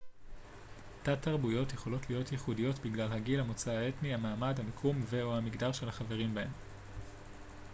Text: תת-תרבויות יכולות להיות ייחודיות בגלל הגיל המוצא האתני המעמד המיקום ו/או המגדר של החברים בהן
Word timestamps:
תת-תרבויות 1.03 1.73
יכולות 1.73 2.09
להיות 2.09 2.31
ייחודיות 2.31 2.79
בגלל 2.79 3.13
הגיל 3.13 3.39
המוצא 3.39 3.71
האתני 3.71 4.13
המעמד 4.13 4.59
המיקום 4.59 5.01
ו/או 5.09 5.35
המגדר 5.37 5.71
של 5.71 5.89
החברים 5.89 6.33
בהן 6.33 6.49